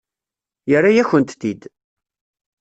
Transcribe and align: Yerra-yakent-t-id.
Yerra-yakent-t-id. 0.69 1.61